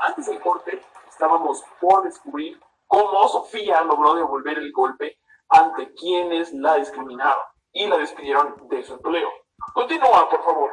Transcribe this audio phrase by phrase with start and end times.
[0.00, 6.76] antes del corte estábamos por descubrir cómo Sofía logró devolver el golpe ante quienes la
[6.76, 9.28] discriminaron y la despidieron de su empleo.
[9.74, 10.70] Continúa, por favor.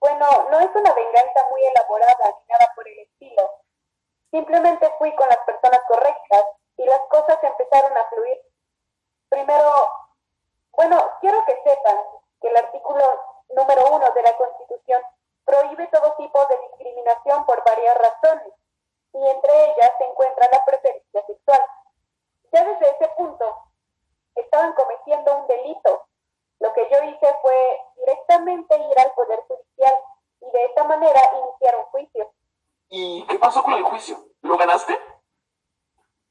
[0.00, 3.42] Bueno, no es una venganza muy elaborada ni nada por el estilo.
[4.30, 5.38] Simplemente fui con las
[25.50, 26.06] delito.
[26.60, 29.94] Lo que yo hice fue directamente ir al Poder Judicial
[30.40, 32.32] y de esta manera iniciar un juicio.
[32.88, 34.18] ¿Y qué pasó con el juicio?
[34.42, 34.98] ¿Lo ganaste?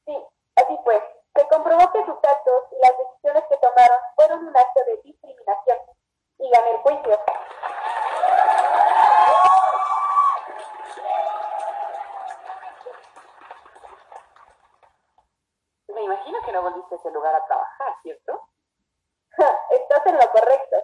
[0.05, 0.17] Sí,
[0.55, 1.01] así fue.
[1.35, 5.77] Se comprobó que sus actos y las decisiones que tomaron fueron un acto de discriminación
[6.39, 7.19] y gané el juicio.
[15.87, 17.45] Me imagino que no volviste a ese lugar a
[20.19, 20.77] lo correcto.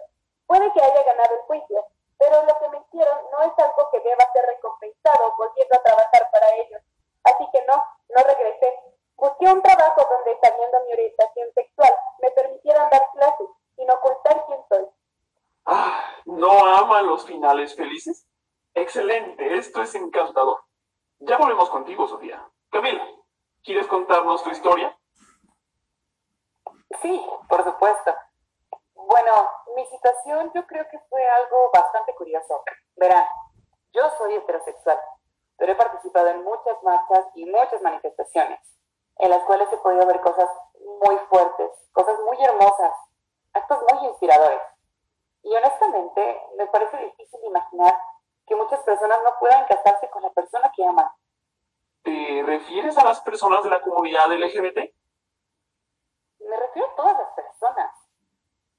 [0.46, 1.86] Puede que haya ganado el juicio,
[2.18, 6.30] pero lo que me hicieron no es algo que deba ser recompensado volviendo a trabajar
[6.32, 6.82] para ellos.
[7.24, 8.74] Así que no, no regresé.
[9.16, 14.60] Busqué un trabajo donde, sabiendo mi orientación sexual, me permitieran dar clases sin ocultar quién
[14.68, 14.86] soy.
[15.64, 18.26] Ah, ¿no aman los finales felices?
[18.74, 20.60] Excelente, esto es encantador.
[21.18, 22.46] Ya volvemos contigo, Sofía.
[22.70, 23.04] Camila,
[23.64, 24.96] ¿quieres contarnos tu historia?
[27.00, 28.14] Sí, por supuesto.
[29.06, 29.32] Bueno,
[29.76, 32.64] mi situación yo creo que fue algo bastante curioso.
[32.96, 33.24] Verán,
[33.92, 34.98] yo soy heterosexual,
[35.56, 38.58] pero he participado en muchas marchas y muchas manifestaciones,
[39.18, 40.50] en las cuales he podido ver cosas
[41.00, 42.94] muy fuertes, cosas muy hermosas,
[43.52, 44.60] actos muy inspiradores.
[45.42, 47.96] Y honestamente, me parece difícil imaginar
[48.44, 51.08] que muchas personas no puedan casarse con la persona que aman.
[52.02, 54.92] ¿Te refieres a las personas de la comunidad LGBT?
[56.40, 58.05] Me refiero a todas las personas.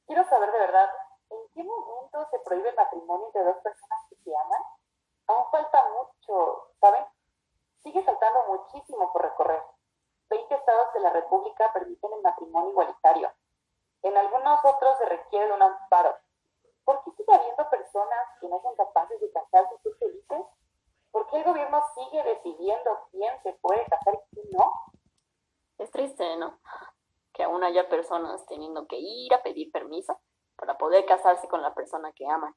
[0.07, 0.89] Quiero saber de verdad,
[1.29, 4.61] ¿en qué momento se prohíbe el matrimonio entre dos personas que se aman?
[5.27, 7.05] Aún falta mucho, ¿saben?
[7.83, 9.61] Sigue faltando muchísimo por recorrer.
[10.29, 13.31] 20 estados de la República permiten el matrimonio igualitario.
[14.01, 16.15] En algunos otros se requiere de un amparo.
[16.85, 20.45] ¿Por qué sigue habiendo personas que no son capaces de casarse y ser felices?
[21.11, 24.71] ¿Por qué el gobierno sigue decidiendo quién se puede casar y quién no?
[25.79, 26.57] Es triste, ¿no?
[27.57, 30.15] Aún haya personas teniendo que ir a pedir permiso
[30.57, 32.53] para poder casarse con la persona que aman.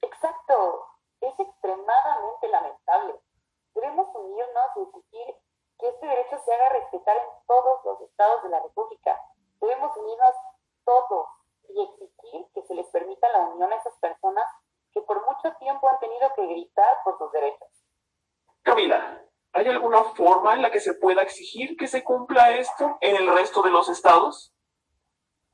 [0.00, 0.86] Exacto.
[1.20, 3.14] Es extremadamente lamentable.
[3.74, 5.34] Debemos unirnos y exigir
[5.80, 9.20] que este derecho se haga respetar en todos los estados de la República.
[9.60, 10.34] Debemos unirnos
[10.84, 11.26] todos
[11.70, 14.44] y exigir que se les permita la unión a esas personas
[14.92, 17.68] que por mucho tiempo han tenido que gritar por sus derechos.
[18.62, 19.24] Camila,
[19.54, 23.32] ¿hay alguna forma en la que se pueda exigir que se cumpla esto en el
[23.34, 24.52] resto de los estados?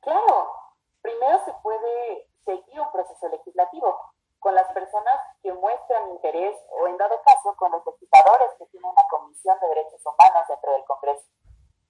[0.00, 0.53] Claro,
[1.00, 3.97] primero se puede seguir un proceso legislativo
[4.41, 8.91] con las personas que muestran interés o en dado caso con los legisladores que tienen
[8.91, 11.27] una comisión de derechos humanos dentro del Congreso.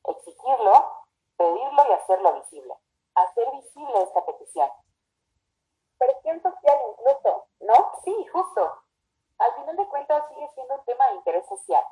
[0.05, 1.07] Exigirlo,
[1.37, 2.75] pedirlo y hacerlo visible.
[3.15, 4.69] Hacer visible esta petición.
[5.99, 7.93] Presión social incluso, ¿no?
[8.05, 8.73] Sí, justo.
[9.39, 11.85] Al final de cuentas sigue siendo un tema de interés social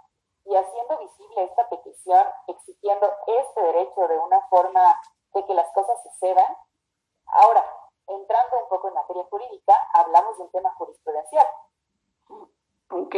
[0.44, 5.00] y haciendo visible esta petición, exigiendo este derecho de una forma
[5.34, 6.56] de que las cosas sucedan.
[7.26, 7.64] Ahora,
[8.08, 11.46] entrando un poco en materia jurídica, hablamos de un tema jurisprudencial.
[12.90, 13.16] Ok.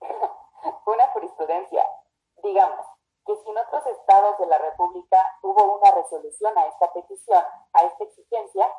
[0.86, 1.86] una jurisprudencia.
[2.42, 2.86] Digamos
[3.26, 7.42] que si en otros estados de la República hubo una resolución a esta petición,
[7.72, 8.70] a esta exigencia,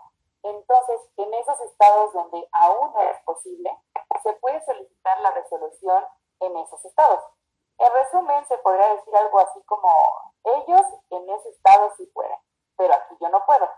[0.43, 3.75] entonces en esos estados donde aún no es posible,
[4.21, 6.05] se puede solicitar la resolución
[6.55, 7.23] en esos estados.
[7.77, 9.89] En resumen, se podría decir algo así como,
[10.43, 12.37] ellos en ese estado sí pueden,
[12.77, 13.69] pero aquí yo no puedo.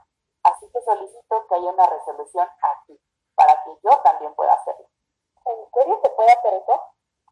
[0.44, 3.00] Así que solicito que haya una resolución aquí,
[3.36, 4.88] para que yo también pueda hacerlo.
[5.46, 6.82] ¿En serio se puede hacer eso?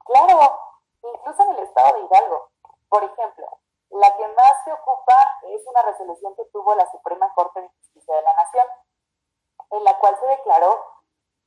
[0.06, 0.60] Claro,
[1.04, 2.50] incluso en el estado de Hidalgo.
[2.90, 3.60] Por ejemplo,
[3.90, 8.16] la que más se ocupa es una resolución que tuvo la Suprema Corte de Justicia
[8.16, 8.68] de la Nación,
[9.72, 10.84] en la cual se declaró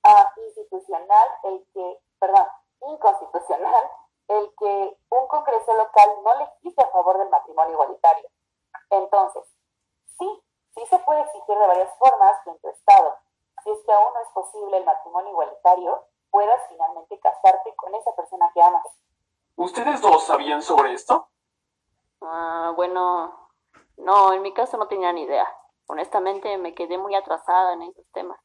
[0.04, 2.48] uh, institucional el que, perdón,
[2.80, 3.90] inconstitucional
[4.28, 8.28] el que un Congreso local no legisle a favor del matrimonio igualitario.
[8.90, 9.44] Entonces,
[10.18, 10.42] sí,
[10.74, 13.16] sí se puede exigir de varias formas que en tu estado,
[13.64, 18.14] si es que aún no es posible el matrimonio igualitario, puedas finalmente casarte con esa
[18.14, 18.86] persona que amas.
[19.56, 21.28] ¿Ustedes dos sabían sobre esto?
[22.20, 23.50] Ah, bueno,
[23.96, 25.46] no, en mi caso no tenía ni idea.
[25.86, 28.38] Honestamente me quedé muy atrasada en esos temas.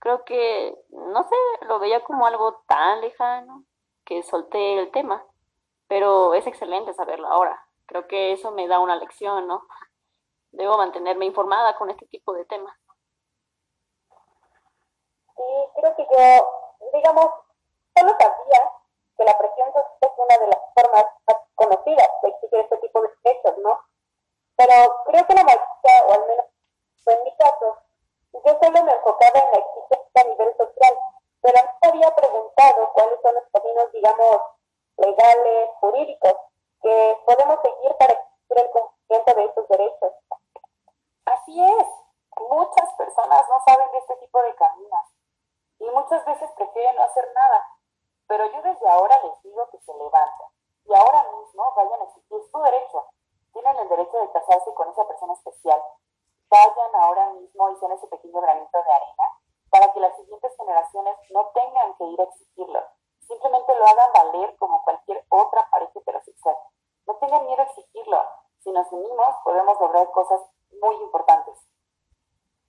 [0.00, 3.64] creo que, no sé, lo veía como algo tan lejano
[4.04, 5.24] que solté el tema,
[5.88, 7.66] pero es excelente saberlo ahora.
[7.86, 9.66] Creo que eso me da una lección, ¿no?
[10.52, 12.76] Debo mantenerme informada con este tipo de temas.
[15.36, 15.42] Sí,
[15.76, 17.26] creo que yo, digamos,
[17.96, 18.72] solo sabía
[19.16, 23.02] que la presión social es una de las formas más conocidas de exigir este tipo
[23.02, 23.80] de derechos, ¿no?
[24.56, 24.74] Pero
[25.06, 26.46] creo que la mayoría, o al menos
[27.06, 27.76] en mi caso,
[28.32, 30.98] yo solo me enfocaba en la exigencia a nivel social,
[31.42, 34.36] pero no había preguntado cuáles son los caminos, digamos,
[34.96, 36.34] legales, jurídicos,
[36.82, 40.12] que podemos seguir para exigir el cumplimiento de estos derechos.
[41.24, 41.86] Así es,
[42.50, 45.06] muchas personas no saben de este tipo de caminos
[45.78, 47.66] y muchas veces prefieren no hacer nada,
[48.26, 50.46] pero yo desde ahora les digo que se levanten
[50.84, 53.06] y ahora mismo vayan a exigir su derecho.
[53.52, 55.80] Tienen el derecho de casarse con esa persona especial
[56.54, 59.24] vayan ahora mismo y sean ese pequeño granito de arena
[59.70, 62.80] para que las siguientes generaciones no tengan que ir a exigirlo.
[63.26, 66.56] Simplemente lo hagan valer como cualquier otra pareja heterosexual.
[67.06, 68.22] No tengan miedo a exigirlo.
[68.60, 70.40] Si nos unimos, podemos lograr cosas
[70.80, 71.54] muy importantes.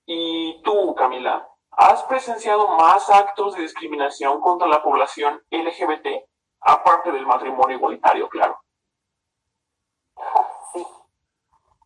[0.05, 1.49] ¿Y tú, Camila?
[1.71, 6.25] ¿Has presenciado más actos de discriminación contra la población LGBT,
[6.61, 8.59] aparte del matrimonio igualitario, claro?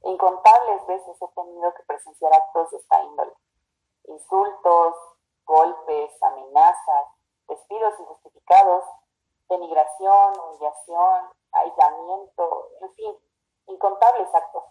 [0.03, 3.33] Incontables veces he tenido que presenciar actos de esta índole.
[4.05, 4.95] Insultos,
[5.45, 7.18] golpes, amenazas,
[7.49, 8.85] despidos injustificados,
[9.49, 13.17] denigración, humillación, aislamiento, en fin,
[13.67, 14.63] incontables actos.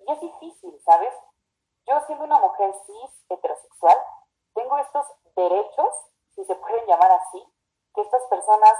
[0.00, 1.14] Y es difícil, ¿sabes?
[1.86, 4.02] Yo siendo una mujer cis, heterosexual,
[4.54, 5.06] tengo estos
[5.36, 5.94] derechos,
[6.34, 7.44] si se pueden llamar así,
[7.94, 8.72] que estas personas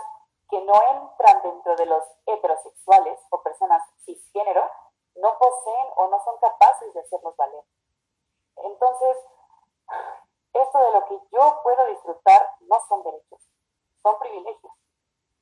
[0.49, 4.71] que no entran dentro de los heterosexuales o personas cisgénero
[5.17, 7.65] no poseen o no son capaces de hacerlos valer.
[8.57, 9.17] Entonces,
[10.55, 13.41] esto de lo que yo puedo disfrutar no son derechos,
[14.03, 14.73] son privilegios.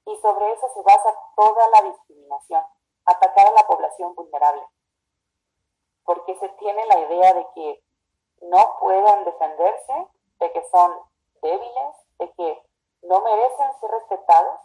[0.07, 2.65] Y sobre eso se basa toda la discriminación,
[3.05, 4.67] atacar a la población vulnerable.
[6.05, 7.85] Porque se tiene la idea de que
[8.43, 10.09] no pueden defenderse,
[10.41, 10.99] de que son
[11.41, 12.67] débiles, de que
[13.03, 14.61] no merecen ser respetados.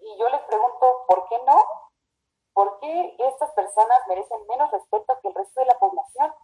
[0.00, 1.64] Y yo les pregunto, ¿por qué no?
[2.54, 6.34] ¿Por qué estas personas merecen menos respeto que el resto de la población?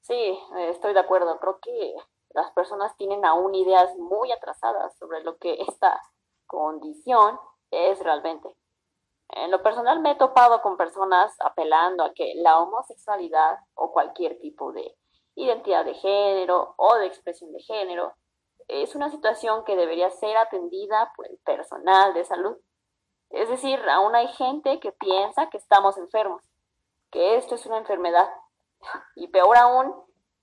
[0.00, 1.38] Sí, estoy de acuerdo.
[1.38, 1.94] Creo que
[2.30, 6.00] las personas tienen aún ideas muy atrasadas sobre lo que esta
[6.46, 7.38] condición
[7.70, 8.54] es realmente.
[9.30, 14.38] En lo personal me he topado con personas apelando a que la homosexualidad o cualquier
[14.40, 14.96] tipo de
[15.34, 18.14] identidad de género o de expresión de género
[18.68, 22.56] es una situación que debería ser atendida por el personal de salud
[23.30, 26.42] es decir, aún hay gente que piensa que estamos enfermos,
[27.10, 28.28] que esto es una enfermedad.
[29.16, 29.94] Y peor aún,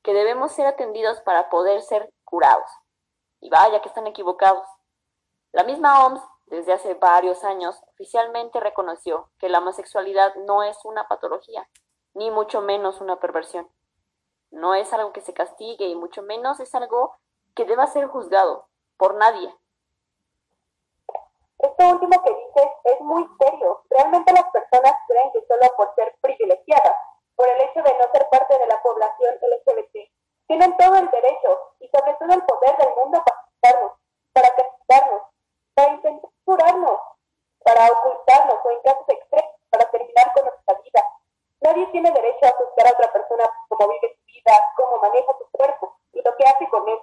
[0.06, 2.70] que debemos ser atendidos para poder ser curados.
[3.42, 4.66] Y vaya que están equivocados.
[5.52, 11.08] La misma OMS, desde hace varios años, oficialmente reconoció que la homosexualidad no es una
[11.08, 11.68] patología,
[12.14, 13.68] ni mucho menos una perversión.
[14.52, 17.18] No es algo que se castigue y mucho menos es algo
[17.56, 19.54] que deba ser juzgado por nadie,
[21.66, 23.82] esto último que dices es muy serio.
[23.90, 26.96] Realmente las personas creen que solo por ser privilegiadas,
[27.36, 30.10] por el hecho de no ser parte de la población LGBT,
[30.48, 33.92] tienen todo el derecho y sobre todo el poder del mundo para quitarnos,
[34.34, 35.22] para castigarnos,
[35.74, 37.00] para intentar curarnos,
[37.64, 41.04] para ocultarnos o en casos extremos, para terminar con nuestra vida.
[41.62, 45.50] Nadie tiene derecho a juzgar a otra persona cómo vive su vida, cómo maneja su
[45.52, 47.00] cuerpo y lo que hace con él.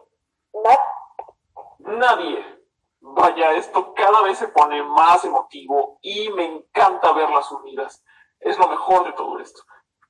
[0.54, 1.98] Nadie.
[1.98, 2.62] Nadie.
[3.04, 8.04] Vaya, esto cada vez se pone más emotivo y me encanta verlas unidas.
[8.38, 9.61] Es lo mejor de todo esto.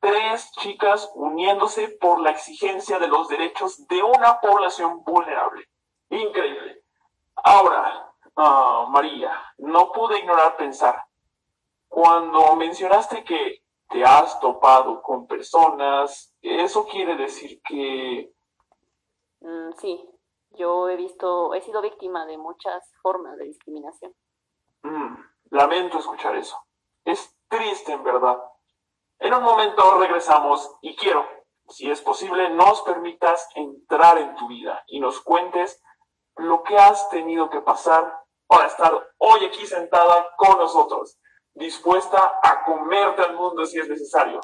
[0.02, 5.68] Tres chicas uniéndose por la exigencia de los derechos de una población vulnerable.
[6.10, 6.82] Increíble.
[7.36, 11.04] Ahora, ah, María, no pude ignorar pensar.
[11.86, 18.28] Cuando mencionaste que te has topado con personas, eso quiere decir que...
[19.38, 20.04] Mm, sí,
[20.50, 24.12] yo he visto, he sido víctima de muchas formas de discriminación.
[24.82, 25.14] Mm,
[25.50, 26.58] lamento escuchar eso.
[27.04, 28.42] Es triste en verdad.
[29.22, 31.24] En un momento regresamos y quiero,
[31.68, 35.80] si es posible, nos permitas entrar en tu vida y nos cuentes
[36.38, 41.20] lo que has tenido que pasar para estar hoy aquí sentada con nosotros,
[41.54, 44.40] dispuesta a comerte al mundo si es necesario.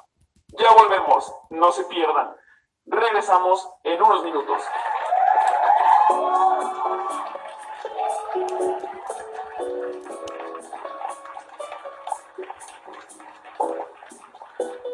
[0.57, 2.37] Ya volvemos, no se pierdan.
[2.87, 4.63] Regresamos en unos minutos.
[14.61, 14.88] Oh.